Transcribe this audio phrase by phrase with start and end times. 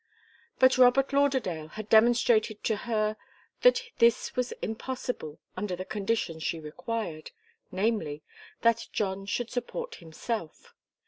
[0.57, 3.17] But Robert Lauderdale had demonstrated to her
[3.61, 7.29] that this was impossible under the conditions she required,
[7.71, 8.23] namely,
[8.61, 10.73] that John should support himself.